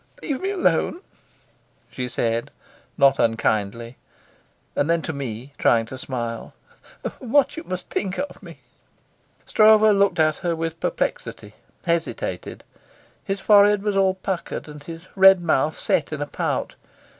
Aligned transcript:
"Leave 0.23 0.41
me 0.41 0.49
alone," 0.49 0.99
she 1.91 2.09
said, 2.09 2.49
not 2.97 3.19
unkindly; 3.19 3.97
and 4.75 4.89
then 4.89 4.99
to 5.03 5.13
me, 5.13 5.53
trying 5.59 5.85
to 5.85 5.95
smile: 5.95 6.55
"What 7.19 7.55
must 7.67 7.85
you 7.87 7.87
think 7.91 8.17
of 8.17 8.41
me?" 8.41 8.61
Stroeve, 9.45 9.83
looking 9.95 10.25
at 10.25 10.37
her 10.37 10.55
with 10.55 10.79
perplexity, 10.79 11.53
hesitated. 11.85 12.63
His 13.23 13.41
forehead 13.41 13.83
was 13.83 13.95
all 13.95 14.15
puckered, 14.15 14.67
and 14.67 14.81
his 14.81 15.03
red 15.15 15.39
mouth 15.39 15.77
set 15.77 16.11
in 16.11 16.19
a 16.19 16.25
pout. 16.25 16.73